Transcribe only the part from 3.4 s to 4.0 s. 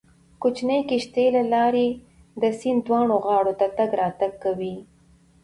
ته تګ